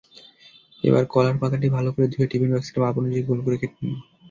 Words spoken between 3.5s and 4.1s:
কেটে নিন।